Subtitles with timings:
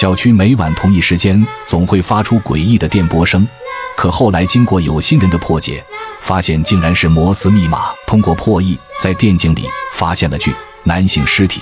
[0.00, 3.46] 小区每晚同一时间总会发出诡异的电波声，
[3.98, 5.84] 可后来经过有心人的破解，
[6.22, 7.90] 发现竟然是摩斯密码。
[8.06, 11.60] 通过破译，在电井里发现了具男性尸体，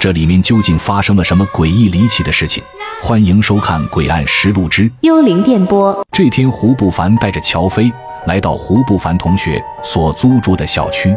[0.00, 2.60] 这里面究竟发生了什么诡异离奇的事情？
[3.00, 5.94] 欢迎收看《诡案实录之幽灵电波》。
[6.10, 7.88] 这天，胡不凡带着乔飞
[8.26, 11.14] 来到胡不凡同学所租住的小区。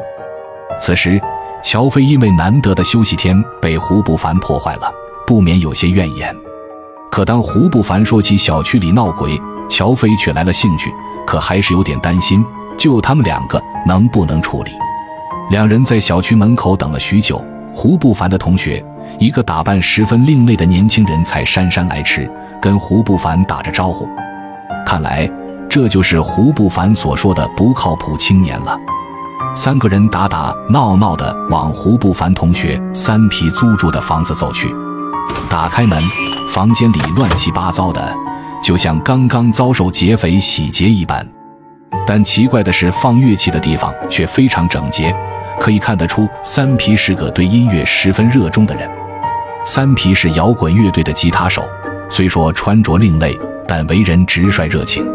[0.79, 1.19] 此时，
[1.63, 4.93] 乔飞因为难得的休息天被胡不凡破坏了，
[5.25, 6.31] 不免有些怨言。
[7.11, 10.91] 可当胡不凡说起小区里闹鬼，乔飞却来了兴趣，
[11.25, 12.43] 可还是有点担心，
[12.77, 14.71] 就他们两个能不能处理？
[15.49, 18.83] 两人在小区门口等了许久，胡不凡的同学，
[19.17, 22.29] 一个打扮十分另类的年轻人，才姗姗来迟，
[22.61, 24.07] 跟胡不凡打着招呼。
[24.85, 25.29] 看来
[25.67, 28.77] 这就是胡不凡所说的不靠谱青年了。
[29.55, 34.73] 三个人打打闹闹的往胡不凡同学三皮租住的房子走去，
[35.49, 36.01] 打开门。
[36.47, 38.15] 房间里乱七八糟的，
[38.61, 41.25] 就像刚刚遭受劫匪洗劫一般。
[42.07, 45.15] 但奇怪的是，放乐器的地方却非常整洁，
[45.59, 48.89] 可以看得出三皮是个对音乐十分热衷的人。
[49.63, 51.63] 三皮是摇滚乐队的吉他手，
[52.09, 55.05] 虽说穿着另类，但为人直率热情。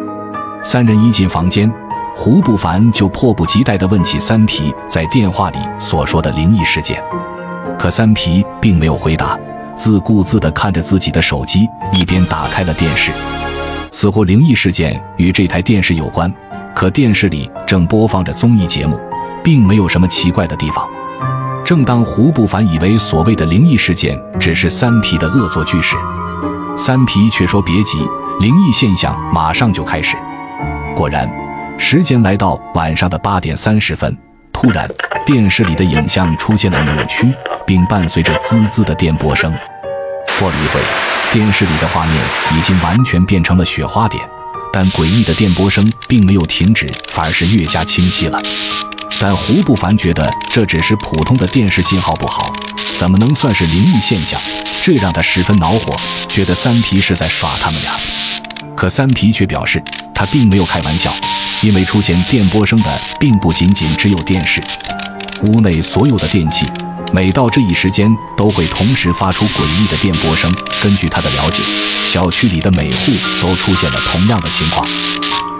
[0.62, 1.70] 三人一进房间，
[2.14, 7.02] 胡不凡就迫不及待地问起三皮在电话里所说的灵异事件，
[7.76, 9.36] 可三皮并没有回答。
[9.76, 13.10] 自顾自地看着自己的手机，一边打开了电视，
[13.90, 16.32] 似乎灵异事件与这台电视有关。
[16.74, 18.98] 可电视里正播放着综艺节目，
[19.42, 20.88] 并没有什么奇怪的地方。
[21.64, 25.96] 正当胡不凡以为所谓的灵异事件只是三皮的恶作剧时，
[26.76, 27.98] 三皮却说：“别急，
[28.40, 30.16] 灵异现象马上就开始。”
[30.94, 31.30] 果然，
[31.78, 34.16] 时间来到晚上的八点三十分，
[34.52, 34.88] 突然
[35.24, 37.32] 电视里的影像出现了扭曲。
[37.66, 39.52] 并伴随着滋滋的电波声。
[40.38, 40.80] 过了一会，
[41.32, 42.16] 电视里的画面
[42.56, 44.22] 已经完全变成了雪花点，
[44.72, 48.40] 但诡异的电波声并没有停止，反而是越加清晰了。
[49.20, 52.52] 但胡不凡觉得这只是普通的电视信号不好，
[52.94, 54.40] 怎么能算是灵异现象？
[54.82, 55.96] 这让他十分恼火，
[56.28, 57.92] 觉得三皮是在耍他们俩。
[58.76, 59.80] 可三皮却表示
[60.12, 61.14] 他并没有开玩笑，
[61.62, 64.60] 因为出现电波声的并不仅仅只有电视，
[65.44, 66.66] 屋内所有的电器。
[67.14, 70.52] 每到这一时间，都会同时发出诡异的电波声。
[70.82, 71.62] 根据他的了解，
[72.04, 74.84] 小区里的每户都出现了同样的情况。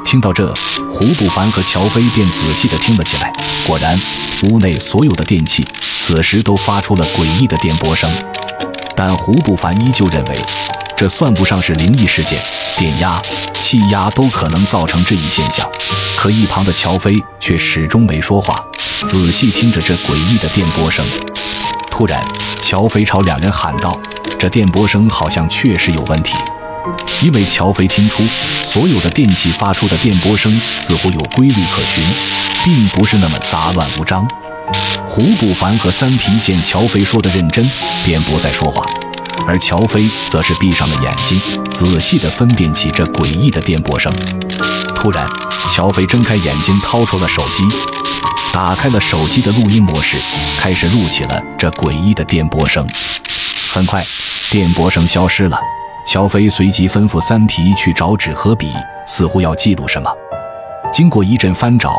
[0.04, 0.53] 听到这，
[0.91, 3.32] 胡不凡和乔飞便仔细地听了起来。
[3.65, 3.97] 果然，
[4.42, 8.10] 屋内所有的电器此时都发出了诡异的电波声。
[8.97, 10.44] 但胡不凡依旧认为，
[10.97, 12.43] 这算不上是灵异事件，
[12.77, 13.21] 电压、
[13.59, 15.69] 气压都可能造成这一现象。
[16.16, 18.62] 可一旁的乔飞却始终没说话，
[19.04, 21.04] 仔细听着这诡异的电波声。
[21.91, 22.25] 突然，
[22.60, 24.00] 乔飞朝两人喊道
[24.38, 26.34] ：“这电波声好像确实有问题，
[27.21, 28.22] 因为乔飞听出
[28.62, 32.04] 所有的电器发出的电波声似乎有规律可循，
[32.65, 34.27] 并不是那么杂乱无章。”
[35.06, 37.69] 胡不凡和三皮见乔飞说的认真，
[38.03, 38.83] 便不再说话，
[39.47, 41.41] 而乔飞则是闭上了眼睛，
[41.71, 44.15] 仔细地分辨起这诡异的电波声。
[44.95, 45.28] 突然，
[45.69, 47.65] 乔飞睁开眼睛，掏出了手机。
[48.53, 50.22] 打开了手机的录音模式，
[50.56, 52.87] 开始录起了这诡异的电波声。
[53.69, 54.05] 很快，
[54.50, 55.59] 电波声消失了。
[56.06, 58.69] 乔飞随即吩咐三皮去找纸和笔，
[59.06, 60.09] 似乎要记录什么。
[60.93, 61.97] 经过一阵翻找，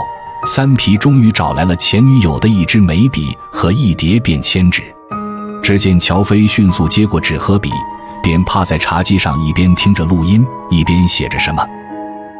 [0.47, 4.94] 三皮终于找来了前女友的一支眉笔和一叠便签纸。
[5.65, 7.71] 只见乔飞迅速接过纸和笔，
[8.21, 11.65] 便趴在茶几上，一边听着录音，一边写着什么。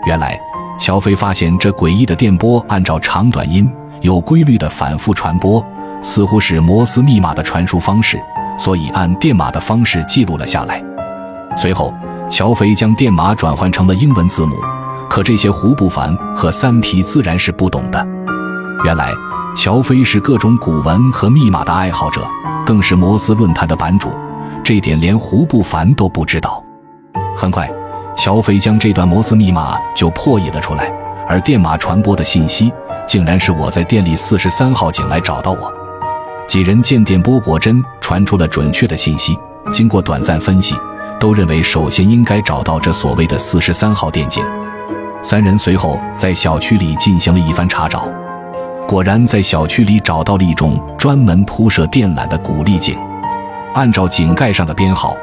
[0.06, 0.40] 原来，
[0.78, 3.68] 乔飞发现这诡异的电波按照长短音。
[4.02, 5.66] 有规律的反复传播，
[6.04, 8.22] 似乎是摩斯密码的传输方式，
[8.60, 10.80] 所以按电码的方式记录了下来。
[11.58, 11.92] 随后，
[12.30, 14.56] 乔飞将电码转换成了英文字母，
[15.10, 18.08] 可这些胡不凡和三皮自然是不懂的。
[18.84, 19.12] 原来，
[19.56, 22.28] 乔飞是各种古文和密码的爱好者，
[22.66, 24.12] 更是摩斯论坛的版主，
[24.62, 26.62] 这点连胡不凡都不知道。
[27.38, 27.68] 很快，
[28.18, 30.92] 乔飞将这段摩斯密码就破译了出来，
[31.26, 32.72] 而电码传播的信息。
[33.08, 35.72] 竟然是我在店里四十三号井来找到我，
[36.48, 39.38] 几人见电波果真传出了准确的信息。
[39.72, 40.76] 经过短暂分析，
[41.18, 44.44] 都认为首先应该找到这所谓的四十三号电井。
[45.22, 48.08] 三人随后在小区里进行了一番查找，
[48.88, 52.96] 果然在小区里找到了一种专门铺设电缆的鼓励井。
[53.74, 55.16] 按照井盖上的编号，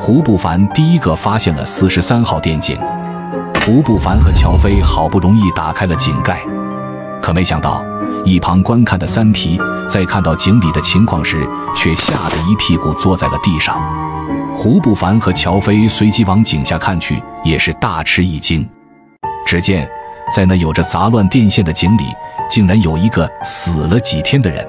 [0.00, 2.78] 胡不凡第一个发现了四十三号电井。
[3.64, 6.40] 胡不凡和乔飞好不容易打开了井盖。
[7.20, 7.84] 可没想到，
[8.24, 11.46] 一旁观看的三皮在看到井里的情况时，
[11.76, 13.78] 却吓得一屁股坐在了地上。
[14.54, 18.66] 胡不凡和乔飞随即往井下看去，也是大吃一惊。
[19.46, 19.88] 只见
[20.34, 22.04] 在那有着杂乱电线的井里，
[22.48, 24.66] 竟然有一个死了几天的人，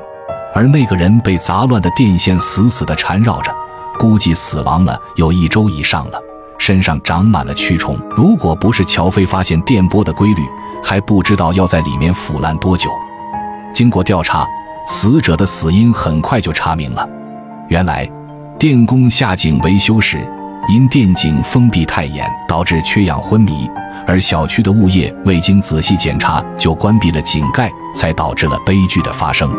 [0.55, 3.53] 而那个人被杂乱的电线死死地缠绕着，
[3.99, 6.19] 估计死亡了有一周以上了，
[6.57, 7.97] 身上长满了蛆虫。
[8.15, 10.41] 如果不是乔飞发现电波的规律，
[10.83, 12.89] 还不知道要在里面腐烂多久。
[13.73, 14.47] 经过调查，
[14.87, 17.07] 死者的死因很快就查明了，
[17.69, 18.09] 原来
[18.57, 20.27] 电工下井维修时，
[20.69, 23.69] 因电井封闭太严，导致缺氧昏迷。
[24.07, 29.51] 而小区的物业未经仔细检查就关闭了井盖，才导致了悲剧的发生。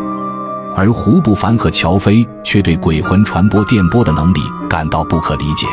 [0.74, 4.40] 而胡不凡和乔飞却对鬼魂传播电波的能力
[4.70, 5.66] 感到不可理解。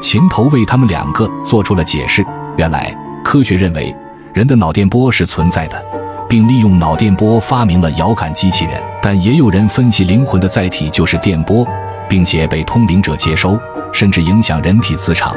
[0.00, 2.24] 秦头为他们两个做出了解释：
[2.56, 2.94] 原来
[3.24, 3.94] 科学认为
[4.34, 5.82] 人的脑电波是存在的，
[6.28, 8.74] 并利用脑电波发明了遥感机器人。
[9.02, 11.66] 但也有人分析灵魂的载体就是电波，
[12.08, 13.58] 并且被通灵者接收，
[13.92, 15.34] 甚至影响人体磁场。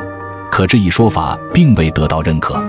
[0.52, 2.62] 可这一说法并未得到认可。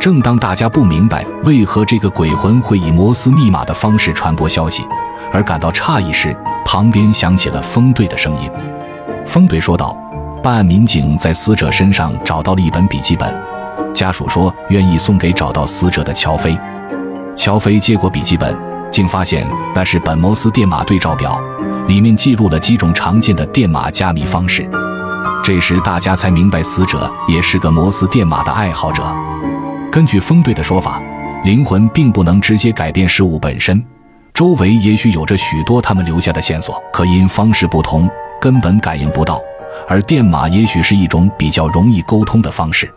[0.00, 4.84] 正当大家不明白为何这个鬼魂会以摩斯密码的方式传播消息，
[5.32, 8.50] 而感到诧异时，旁边响起了风队的声音。
[9.24, 9.96] 风队说道
[10.42, 13.34] ：“办案民警在死者身上找到了一本笔记本，
[13.94, 16.58] 家属说愿意送给找到死者的乔飞。
[17.34, 18.54] 乔飞接过笔记本，
[18.90, 21.40] 竟发现那是本摩斯电码对照表，
[21.88, 24.68] 里面记录了几种常见的电码加密方式。”
[25.44, 29.14] 这时，大家才明白死者也是个摩斯电码的爱好者。
[29.92, 31.02] 根据风队的说法，
[31.44, 33.84] 灵魂并不能直接改变事物本身，
[34.32, 38.08] 周围也许有着许多他们留下的线索，可因方式不同，
[38.40, 39.38] 根本感应不到。
[39.86, 42.90] 而电码也许是一种比较容易沟通的方式。